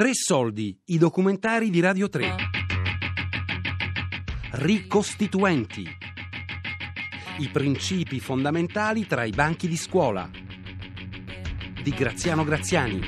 [0.00, 2.34] Tre soldi, i documentari di Radio 3.
[4.52, 5.86] Ricostituenti.
[7.40, 10.26] I principi fondamentali tra i banchi di scuola.
[11.82, 12.98] Di Graziano Graziani.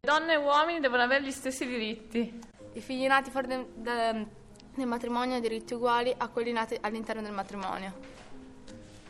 [0.00, 2.40] Donne e uomini devono avere gli stessi diritti.
[2.72, 4.26] I figli nati fuori de- de-
[4.74, 7.94] del matrimonio hanno diritti uguali a quelli nati all'interno del matrimonio.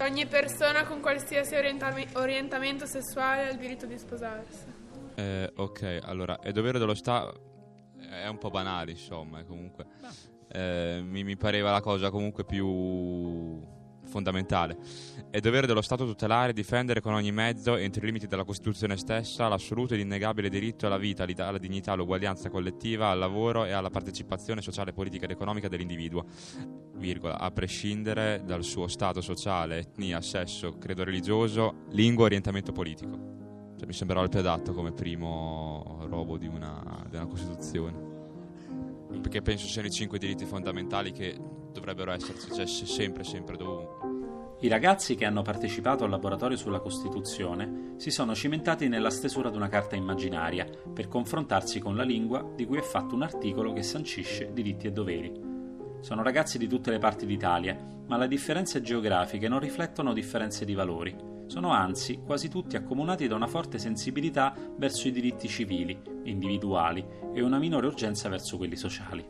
[0.00, 4.80] Ogni persona con qualsiasi orientami- orientamento sessuale ha il diritto di sposarsi.
[5.14, 7.50] Eh, ok, allora, è dovere dello Stato.
[7.98, 9.86] È un po' banale, insomma, eh, comunque.
[10.48, 13.60] Eh, mi, mi pareva la cosa comunque più
[14.04, 14.76] fondamentale.
[15.30, 18.96] È dovere dello Stato tutelare e difendere con ogni mezzo, entro i limiti della Costituzione
[18.96, 23.90] stessa, l'assoluto ed innegabile diritto alla vita, alla dignità, all'uguaglianza collettiva, al lavoro e alla
[23.90, 26.26] partecipazione sociale, politica ed economica dell'individuo,
[26.96, 33.41] virgola, a prescindere dal suo stato sociale, etnia, sesso, credo religioso, lingua, orientamento politico.
[33.82, 38.10] Cioè, mi sembrava il più adatto come primo robo di una, una Costituzione.
[39.20, 41.36] Perché penso siano i cinque diritti fondamentali che
[41.72, 44.56] dovrebbero esserci cioè, se- sempre, sempre, dovunque.
[44.60, 49.56] I ragazzi che hanno partecipato al laboratorio sulla Costituzione si sono cimentati nella stesura di
[49.56, 53.82] una carta immaginaria per confrontarsi con la lingua di cui è fatto un articolo che
[53.82, 55.51] sancisce diritti e doveri.
[56.02, 60.74] Sono ragazzi di tutte le parti d'Italia, ma le differenze geografiche non riflettono differenze di
[60.74, 61.16] valori.
[61.46, 67.40] Sono anzi quasi tutti accomunati da una forte sensibilità verso i diritti civili, individuali e
[67.40, 69.24] una minore urgenza verso quelli sociali.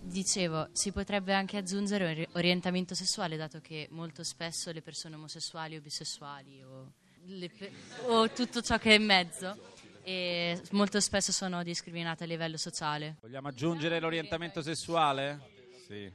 [0.00, 5.76] Dicevo, si potrebbe anche aggiungere ori- orientamento sessuale, dato che molto spesso le persone omosessuali
[5.76, 6.92] o bisessuali o,
[7.26, 7.70] le pe-
[8.06, 9.56] o tutto ciò che è in mezzo
[10.02, 13.18] e molto spesso sono discriminate a livello sociale.
[13.20, 15.56] Vogliamo aggiungere l'orientamento sessuale?
[15.88, 16.12] Sì.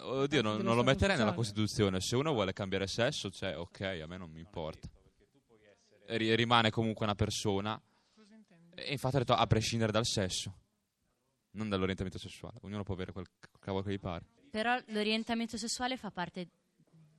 [0.00, 2.00] Oddio, non, non lo metterei nella Costituzione.
[2.00, 4.88] Se uno vuole cambiare sesso, cioè, ok, a me non mi importa.
[6.06, 7.80] Ri- rimane comunque una persona.
[8.76, 10.54] E infatti ho detto a prescindere dal sesso,
[11.52, 12.58] non dall'orientamento sessuale.
[12.62, 13.26] Ognuno può avere quel
[13.58, 14.24] cavolo che gli pare.
[14.50, 16.48] Però l'orientamento sessuale fa parte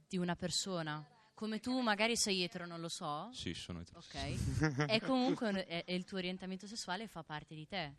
[0.08, 1.06] di una persona.
[1.34, 3.30] Come tu magari sei etero, non lo so.
[3.34, 4.00] Sì, sono etero.
[4.00, 4.88] Ok.
[4.90, 7.94] e comunque un- è- è il tuo orientamento sessuale fa parte di te.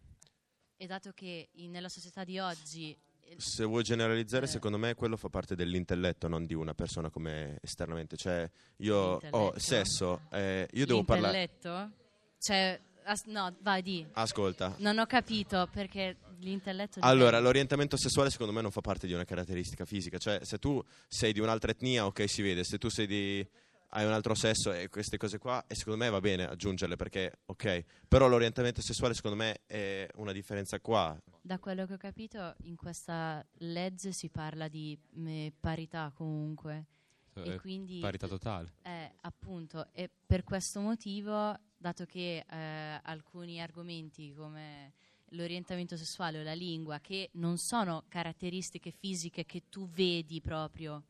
[0.76, 2.98] E dato che in- nella società di oggi
[3.36, 4.48] Se vuoi generalizzare, Eh.
[4.48, 8.16] secondo me quello fa parte dell'intelletto, non di una persona come esternamente.
[8.16, 11.38] Cioè, io ho sesso, eh, io devo parlare.
[11.40, 11.92] L'intelletto?
[12.38, 14.06] Cioè, as- no, vai di.
[14.12, 14.74] Ascolta.
[14.78, 17.00] Non ho capito perché l'intelletto.
[17.00, 20.18] di Allora, lei- l'orientamento sessuale secondo me non fa parte di una caratteristica fisica.
[20.18, 22.64] Cioè, se tu sei di un'altra etnia, ok, si vede.
[22.64, 23.48] Se tu sei di.
[23.90, 27.40] Hai un altro sesso e queste cose qua, e secondo me va bene aggiungerle perché,
[27.46, 27.84] ok.
[28.08, 31.18] Però l'orientamento sessuale secondo me è una differenza qua.
[31.40, 36.86] Da quello che ho capito, in questa legge si parla di eh, parità comunque.
[37.34, 37.98] Eh, e quindi.
[38.00, 38.74] Parità totale.
[38.82, 44.92] Eh, appunto, e per questo motivo, dato che eh, alcuni argomenti come
[45.30, 51.04] l'orientamento sessuale o la lingua, che non sono caratteristiche fisiche che tu vedi proprio,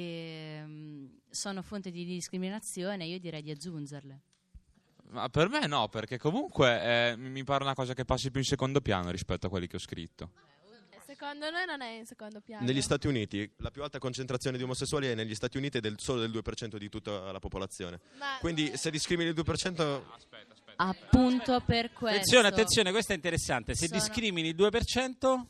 [0.00, 4.20] ehm, sono fonte di discriminazione, io direi di aggiungerle.
[5.08, 8.46] Ma per me no, perché comunque eh, mi pare una cosa che passi più in
[8.46, 10.30] secondo piano rispetto a quelli che ho scritto.
[11.06, 12.66] Secondo noi non è in secondo piano.
[12.66, 15.88] Negli Stati Uniti, la più alta concentrazione di omosessuali è negli Stati Uniti ed è
[15.88, 18.00] del- solo del 2% di tutta la popolazione.
[18.18, 20.04] Ma- Quindi se discrimini il 2%,
[20.78, 22.16] Appunto per questo.
[22.18, 23.74] Attenzione, attenzione, questo è interessante.
[23.74, 25.46] Se Sono- discrimini il 2%,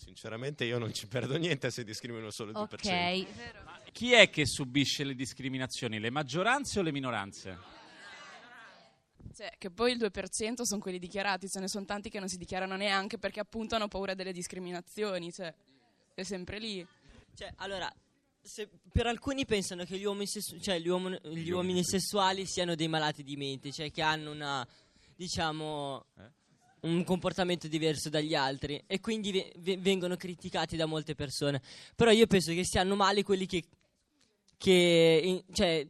[0.00, 3.24] sinceramente io non ci perdo niente se discrimino solo il 2%.
[3.24, 6.00] Ok, chi è che subisce le discriminazioni?
[6.00, 7.58] Le maggioranze o le minoranze?
[9.34, 12.36] Cioè, che poi il 2% sono quelli dichiarati, ce ne sono tanti che non si
[12.36, 15.54] dichiarano neanche perché appunto hanno paura delle discriminazioni, cioè
[16.14, 16.84] è sempre lì.
[17.34, 17.90] Cioè, allora,
[18.42, 22.74] se per alcuni pensano che gli uomini, sessu- cioè, gli uomo- gli uomini sessuali siano
[22.74, 24.66] dei malati di mente, cioè che hanno una,
[25.14, 26.06] diciamo,
[26.82, 31.60] un comportamento diverso dagli altri e quindi ve- ve- vengono criticati da molte persone.
[31.94, 33.64] Però io penso che stiano male quelli che,
[34.56, 35.86] che in- cioè,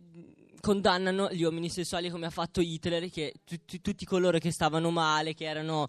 [0.61, 5.33] condannano gli uomini sessuali come ha fatto Hitler, che tu- tutti coloro che stavano male,
[5.35, 5.89] che erano,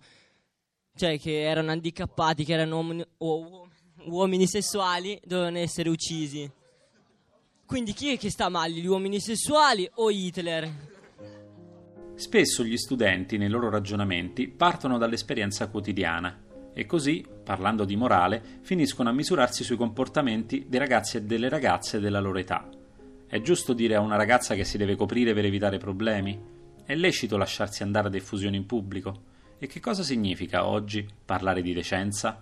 [0.95, 3.67] cioè, che erano handicappati, che erano uomini, o-
[4.05, 6.49] uomini sessuali, dovevano essere uccisi.
[7.65, 10.89] Quindi chi è che sta male, gli uomini sessuali o Hitler?
[12.21, 16.39] Spesso gli studenti nei loro ragionamenti partono dall'esperienza quotidiana
[16.71, 21.99] e così, parlando di morale, finiscono a misurarsi sui comportamenti dei ragazzi e delle ragazze
[21.99, 22.69] della loro età.
[23.25, 26.39] È giusto dire a una ragazza che si deve coprire per evitare problemi?
[26.85, 29.23] È lecito lasciarsi andare a diffusioni in pubblico?
[29.57, 32.39] E che cosa significa oggi parlare di decenza?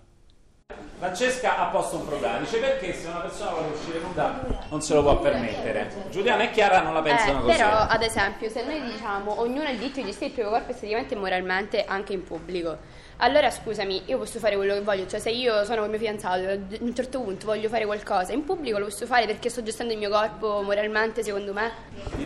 [1.00, 4.94] Francesca ha posto un problema, dice perché se una persona vuole uscire nuda non se
[4.94, 5.90] lo può permettere.
[6.10, 7.56] Giuliana e Chiara non la pensano Eh, così.
[7.58, 10.72] però, ad esempio, se noi diciamo ognuno ha il diritto di gestire il proprio corpo
[10.72, 12.78] esteticamente e moralmente anche in pubblico,
[13.22, 16.40] allora scusami, io posso fare quello che voglio, cioè se io sono con mio fidanzato
[16.42, 19.64] e ad un certo punto voglio fare qualcosa in pubblico lo posso fare perché sto
[19.64, 21.72] gestendo il mio corpo moralmente secondo me.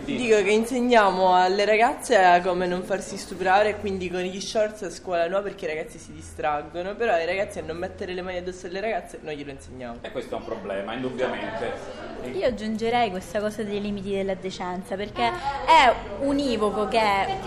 [0.06, 4.90] Dico che insegniamo alle ragazze come non farsi stuprare e quindi con gli shorts a
[4.90, 8.38] scuola no perché i ragazzi si distraggono, però ai ragazzi a non mettere le mani
[8.38, 10.00] addosso alle ragazze noi glielo insegniamo.
[10.02, 12.12] E questo è un problema, indubbiamente.
[12.34, 17.00] Io aggiungerei questa cosa dei limiti della decenza perché è univoco che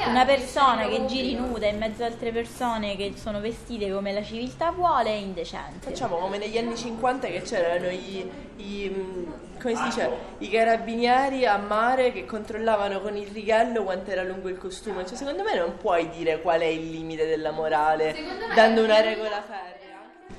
[0.06, 4.22] una persona che giri nuda in mezzo ad altre persone che sono vestite come la
[4.22, 5.88] civiltà vuole è indecente.
[5.88, 9.26] Facciamo come negli anni 50 che c'erano i, i,
[9.60, 14.48] come si dice, i carabinieri a mare che controllavano con il righello quanto era lungo
[14.48, 15.06] il costume.
[15.06, 18.14] Cioè, secondo me non puoi dire qual è il limite della morale
[18.54, 19.74] dando una regola ferrea.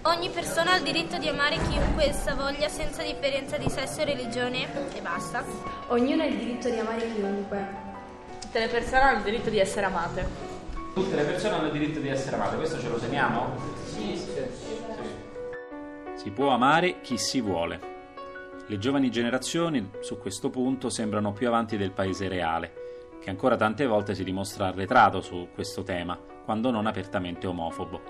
[0.04, 4.06] Ogni persona ha il diritto di amare chiunque essa voglia senza differenza di sesso e
[4.06, 5.44] religione e basta.
[5.88, 7.66] Ognuno ha il diritto di amare chiunque.
[8.40, 10.26] Tutte le persone hanno il diritto di essere amate.
[10.94, 13.56] Tutte le persone hanno il diritto di essere amate, questo ce lo segniamo?
[13.86, 14.20] Sì.
[16.16, 17.97] Si può amare chi si vuole.
[18.70, 22.74] Le giovani generazioni su questo punto sembrano più avanti del paese reale,
[23.22, 28.02] che ancora tante volte si dimostra arretrato su questo tema, quando non apertamente omofobo.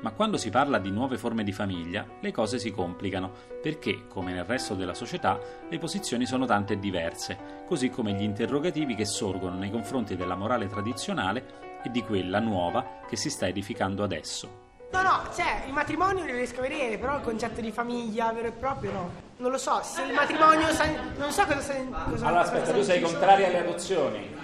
[0.00, 3.32] Ma quando si parla di nuove forme di famiglia, le cose si complicano,
[3.62, 5.40] perché, come nel resto della società,
[5.70, 10.36] le posizioni sono tante e diverse, così come gli interrogativi che sorgono nei confronti della
[10.36, 14.67] morale tradizionale e di quella nuova che si sta edificando adesso.
[14.90, 18.48] No, no, cioè il matrimonio lo riesco a vedere, però il concetto di famiglia vero
[18.48, 19.10] e proprio no.
[19.36, 20.86] Non lo so, se il matrimonio sa-
[21.16, 21.88] non so cosa sai.
[22.08, 24.36] Cosa, Allora aspetta, tu sei contraria alle adozioni?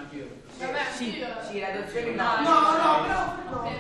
[0.95, 2.25] Sì, sì, le adozioni no.
[2.43, 3.71] No, no, però no.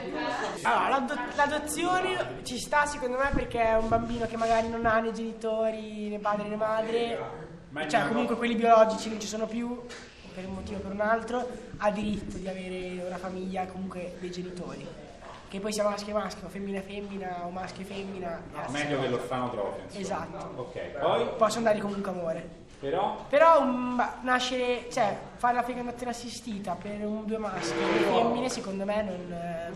[0.62, 4.98] Allora, l'ado- l'adozione ci sta secondo me perché è un bambino che magari non ha
[5.00, 7.18] né genitori, né padre né madre,
[7.88, 9.80] cioè comunque quelli biologici non ci sono più,
[10.34, 11.46] per un motivo o per un altro,
[11.76, 14.86] ha diritto di avere una famiglia comunque dei genitori.
[15.54, 18.42] Che poi sia maschio e maschio, femmina e femmina o maschio e femmina.
[18.52, 19.08] No, meglio che cosa.
[19.10, 19.82] l'orfanotrofio.
[19.84, 20.00] insomma.
[20.00, 20.60] Esatto.
[20.62, 21.28] Ok, poi?
[21.36, 22.48] Possono dare comunque amore.
[22.80, 23.24] Però?
[23.28, 27.98] Però un ba- nascere, cioè fare la fecondazione assistita per un, due maschi e due
[28.00, 29.32] femmine secondo me non...
[29.32, 29.72] eh,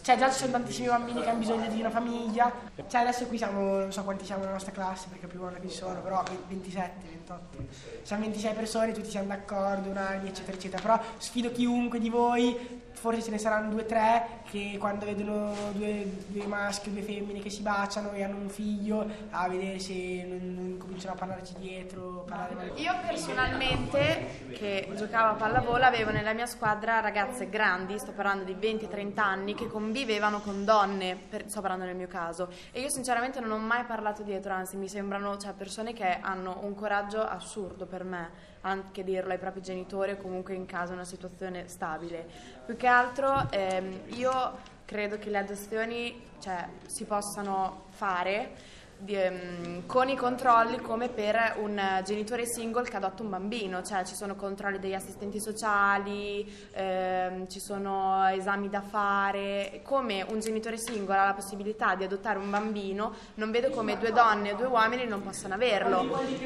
[0.00, 2.50] Cioè già ci sono tantissimi bambini che hanno bisogno di una famiglia.
[2.88, 5.68] Cioè adesso qui siamo, non so quanti siamo nella nostra classe perché più buona che
[5.68, 6.92] ci sono, però 27,
[7.26, 7.58] 28.
[8.04, 10.80] Siamo 26 persone, tutti siamo d'accordo, unanimi, eccetera, eccetera.
[10.80, 15.52] Però sfido chiunque di voi, forse ce ne saranno due o tre, che quando vedono
[15.72, 19.78] due, due maschi o due femmine che si baciano e hanno un figlio, a vedere
[19.78, 22.72] se non, non cominciano a parlarci dietro, parlare.
[22.76, 28.54] Io personalmente, che giocavo a pallavolo, avevo nella mia squadra ragazze grandi, sto parlando di
[28.54, 33.40] 20-30 anni, che convivevano con donne, per- sto parlando nel mio caso, e io sinceramente
[33.40, 37.86] non ho mai parlato dietro, anzi mi sembrano cioè, persone che hanno un coraggio assurdo
[37.86, 42.26] per me, anche dirlo ai propri genitori o comunque in casa una situazione stabile.
[42.64, 48.50] Più che altro ehm, io credo che le adozioni cioè, si possano fare
[48.98, 54.04] di- ehm, con i controlli come per un genitore single che adotta un bambino, cioè
[54.04, 60.76] ci sono controlli degli assistenti sociali, ehm, ci sono esami da fare, come un genitore
[60.76, 64.66] singolo ha la possibilità di adottare un bambino, non vedo come due donne o due
[64.66, 66.02] uomini non possano averlo.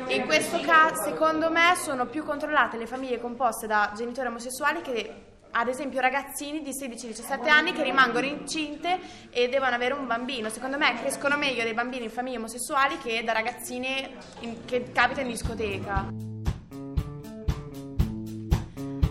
[0.07, 5.37] In questo caso, secondo me, sono più controllate le famiglie composte da genitori omosessuali che
[5.51, 8.99] ad esempio ragazzini di 16-17 anni che rimangono incinte
[9.31, 10.49] e devono avere un bambino.
[10.49, 15.21] Secondo me crescono meglio dei bambini in famiglie omosessuali che da ragazzine in- che capita
[15.21, 16.07] in discoteca.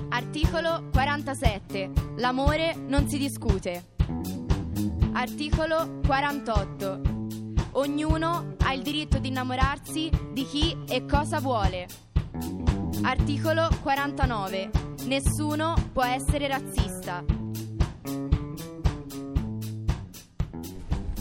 [0.09, 1.91] Articolo 47.
[2.17, 3.95] L'amore non si discute.
[5.13, 7.01] Articolo 48.
[7.73, 11.87] Ognuno ha il diritto di innamorarsi di chi e cosa vuole.
[13.03, 14.69] Articolo 49.
[15.05, 17.23] Nessuno può essere razzista.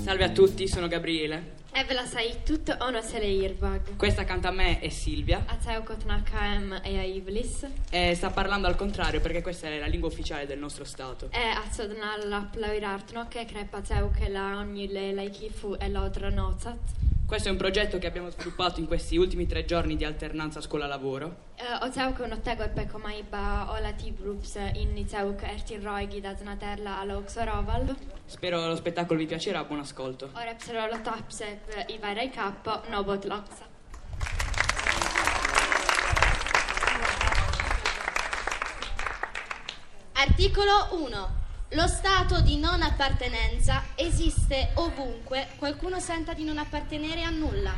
[0.03, 1.55] Salve a tutti, sono Gabriele.
[1.73, 3.97] Evela sai tutto ono se le Irvag.
[3.97, 7.67] Questa accanto a me è Silvia A te okotna KM e a Ivlis.
[7.91, 11.29] e sta parlando al contrario perché questa è la lingua ufficiale del nostro Stato.
[11.33, 16.31] E a codna la plauirartno che crepa teu che la ogni le laikifu e l'odra
[16.31, 16.79] nozat.
[17.27, 21.55] Questo è un progetto che abbiamo sviluppato in questi ultimi tre giorni di alternanza scuola-lavoro.
[21.57, 25.35] E o teu che no tego e peko maiba o la tibrups in i teu
[25.35, 27.97] che erti roigi da znaterla ala oxoroval.
[28.27, 30.31] Spero lo spettacolo vi piacerà, buon ascolto.
[30.35, 33.65] Ora psero lo tapse i varai kappo no bot loxa.
[40.13, 41.46] Articolo 1.
[41.71, 47.75] Lo stato di non appartenenza esiste ovunque qualcuno senta di non appartenere a nulla.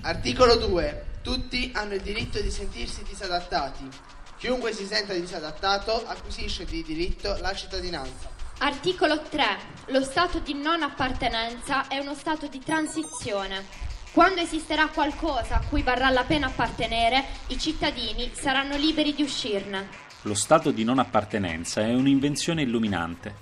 [0.00, 1.04] Articolo 2.
[1.22, 3.88] Tutti hanno il diritto di sentirsi disadattati.
[4.36, 8.28] Chiunque si senta disadattato acquisisce di diritto la cittadinanza.
[8.58, 9.44] Articolo 3.
[9.86, 13.64] Lo stato di non appartenenza è uno stato di transizione.
[14.10, 20.08] Quando esisterà qualcosa a cui varrà la pena appartenere, i cittadini saranno liberi di uscirne.
[20.24, 23.34] Lo stato di non appartenenza è un'invenzione illuminante.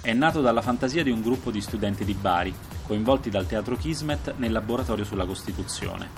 [0.00, 2.52] È nato dalla fantasia di un gruppo di studenti di Bari,
[2.82, 6.08] coinvolti dal teatro Kismet nel laboratorio sulla Costituzione.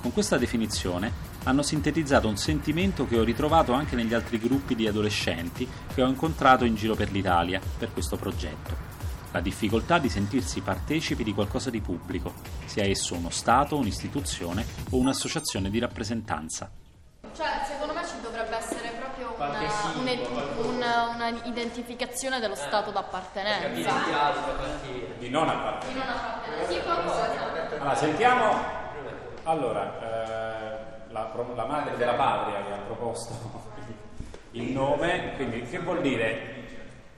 [0.00, 1.12] Con questa definizione
[1.44, 6.08] hanno sintetizzato un sentimento che ho ritrovato anche negli altri gruppi di adolescenti che ho
[6.08, 8.74] incontrato in giro per l'Italia per questo progetto.
[9.32, 12.32] La difficoltà di sentirsi partecipi di qualcosa di pubblico,
[12.64, 16.70] sia esso uno Stato, un'istituzione o un'associazione di rappresentanza.
[17.34, 19.34] Cioè, secondo me ci dovrebbe essere proprio
[20.18, 23.68] Qualche una, una- identificazione dello stato d'appartenenza.
[23.68, 25.16] Di non appartenenza.
[25.18, 26.72] Di non appartenenza.
[26.72, 27.30] Sì, qualcosa.
[27.78, 28.82] Allora, sentiamo.
[29.44, 33.32] Allora, eh, la, la madre della patria che ha proposto
[34.52, 36.52] il nome, quindi che vuol dire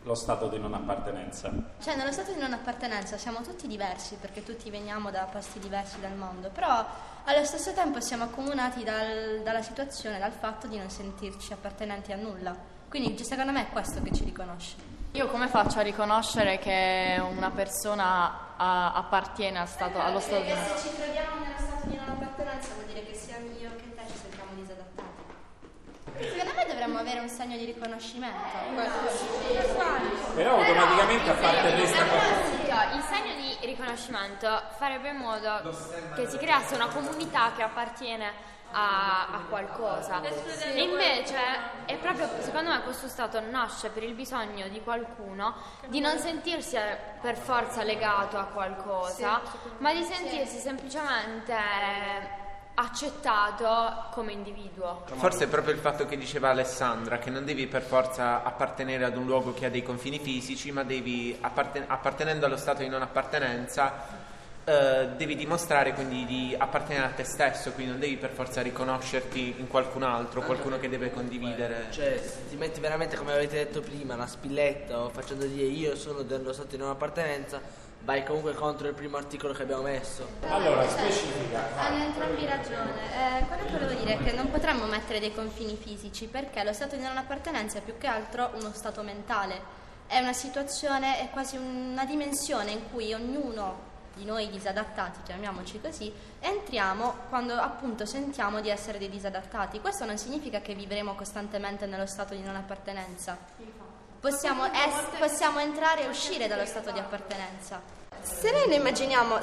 [0.03, 1.51] lo stato di non appartenenza?
[1.83, 5.99] Cioè, nello stato di non appartenenza siamo tutti diversi perché tutti veniamo da posti diversi
[6.01, 6.85] del mondo, però
[7.25, 12.17] allo stesso tempo siamo accomunati dal- dalla situazione, dal fatto di non sentirci appartenenti a
[12.17, 12.75] nulla.
[12.89, 14.75] Quindi secondo me è questo che ci riconosce.
[15.13, 20.51] Io come faccio a riconoscere che una persona ah, appartiene al stato- allo stato di
[20.51, 24.03] se ci troviamo nello stato di non appartenenza vuol dire che sia io che te
[24.07, 25.05] ci sentiamo disadattati.
[26.19, 28.37] Secondo me dovremmo avere un segno di riconoscimento.
[30.35, 31.77] Però automaticamente a qualcuno.
[31.77, 35.61] Il segno di riconoscimento farebbe in modo
[36.15, 38.33] che si creasse una comunità che appartiene
[38.73, 40.23] a, a qualcosa.
[40.23, 41.37] E invece
[41.87, 45.55] è proprio, secondo me, questo stato nasce per il bisogno di qualcuno
[45.89, 49.41] di non sentirsi eh, per forza legato a qualcosa,
[49.79, 51.55] ma di sentirsi semplicemente
[52.79, 55.05] accettato come individuo.
[55.07, 59.17] Forse è proprio il fatto che diceva Alessandra, che non devi per forza appartenere ad
[59.17, 63.01] un luogo che ha dei confini fisici, ma devi, apparten- appartenendo allo stato di non
[63.01, 64.35] appartenenza,
[64.69, 69.55] eh, devi dimostrare quindi di appartenere a te stesso, quindi non devi per forza riconoscerti
[69.59, 71.87] in qualcun altro, qualcuno che deve condividere.
[71.91, 75.95] Cioè, se ti metti veramente, come avete detto prima, una spilletta o facendo dire io
[75.95, 77.61] sono dello stato di non appartenenza,
[78.01, 80.27] vai comunque contro il primo articolo che abbiamo messo.
[80.49, 81.69] Allora, specifica.
[81.77, 82.93] Hanno entrambi ragione.
[83.13, 86.73] Eh, quello che volevo dire è che non potremmo mettere dei confini fisici perché lo
[86.73, 89.85] stato di non appartenenza è più che altro uno stato mentale.
[90.09, 93.86] È una situazione, è quasi una dimensione in cui ognuno
[94.17, 99.81] di noi disadattati, chiamiamoci così, entriamo quando appunto sentiamo di essere dei disadattati.
[99.81, 103.37] Questo non significa che vivremo costantemente nello stato di non appartenenza.
[104.19, 107.81] Possiamo, es- possiamo entrare e uscire dallo stato di appartenenza.
[108.23, 108.95] Se noi,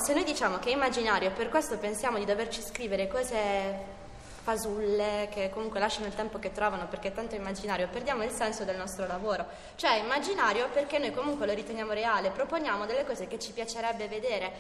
[0.02, 4.02] se noi diciamo che è immaginario e per questo pensiamo di doverci scrivere cose
[4.44, 8.66] fasulle che comunque lasciano il tempo che trovano perché è tanto immaginario, perdiamo il senso
[8.66, 9.46] del nostro lavoro.
[9.76, 14.52] Cioè immaginario perché noi comunque lo riteniamo reale, proponiamo delle cose che ci piacerebbe vedere.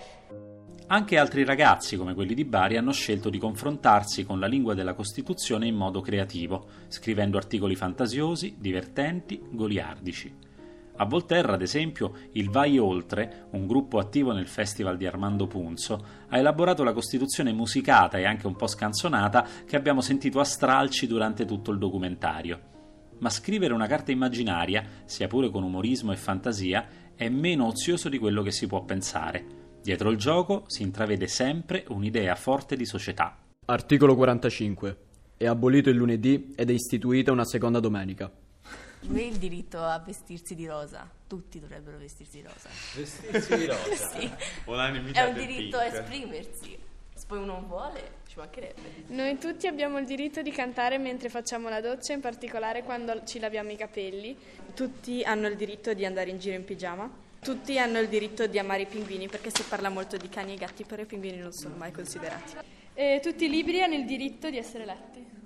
[0.87, 4.93] Anche altri ragazzi, come quelli di Bari, hanno scelto di confrontarsi con la lingua della
[4.93, 10.51] Costituzione in modo creativo, scrivendo articoli fantasiosi, divertenti, goliardici.
[10.95, 16.05] A Volterra, ad esempio, il Vai Oltre, un gruppo attivo nel Festival di Armando Punzo,
[16.27, 21.07] ha elaborato la Costituzione musicata e anche un po' scanzonata che abbiamo sentito a stralci
[21.07, 22.71] durante tutto il documentario.
[23.19, 26.85] Ma scrivere una carta immaginaria, sia pure con umorismo e fantasia,
[27.15, 29.61] è meno ozioso di quello che si può pensare.
[29.81, 33.35] Dietro il gioco si intravede sempre un'idea forte di società.
[33.65, 34.97] Articolo 45.
[35.37, 38.31] È abolito il lunedì ed è istituita una seconda domenica.
[39.07, 41.09] Lui il diritto a vestirsi di rosa.
[41.27, 42.69] Tutti dovrebbero vestirsi di rosa.
[42.95, 43.95] Vestirsi di rosa?
[44.17, 44.31] sì.
[45.11, 45.93] È un diritto pink.
[45.93, 46.77] a esprimersi.
[47.13, 49.05] Se poi uno non vuole, ci mancherebbe.
[49.07, 53.39] Noi tutti abbiamo il diritto di cantare mentre facciamo la doccia, in particolare quando ci
[53.39, 54.35] laviamo i capelli.
[54.73, 57.09] Tutti hanno il diritto di andare in giro in pigiama.
[57.39, 60.57] Tutti hanno il diritto di amare i pinguini perché si parla molto di cani e
[60.57, 62.55] gatti, però i pinguini non sono mai considerati.
[62.93, 65.42] E tutti i libri hanno il diritto di essere letti.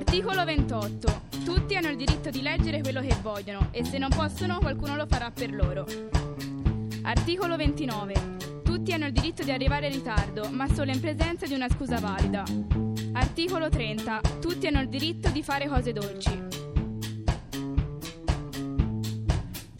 [0.00, 1.20] Articolo 28.
[1.44, 5.04] Tutti hanno il diritto di leggere quello che vogliono e se non possono qualcuno lo
[5.06, 5.86] farà per loro.
[7.02, 8.14] Articolo 29.
[8.64, 12.00] Tutti hanno il diritto di arrivare in ritardo, ma solo in presenza di una scusa
[12.00, 12.44] valida.
[13.12, 14.20] Articolo 30.
[14.40, 16.42] Tutti hanno il diritto di fare cose dolci.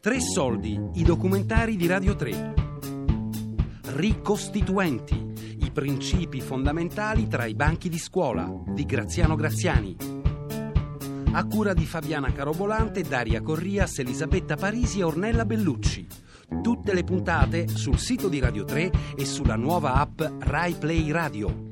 [0.02, 2.54] Tre soldi, i documentari di Radio 3.
[3.84, 5.29] Ricostituenti,
[5.72, 9.96] principi fondamentali tra i banchi di scuola di Graziano Graziani.
[11.32, 16.06] a cura di Fabiana Carobolante, Daria Corrias, Elisabetta Parisi e Ornella Bellucci.
[16.60, 21.69] Tutte le puntate sul sito di Radio 3 e sulla nuova app Rai Play Radio.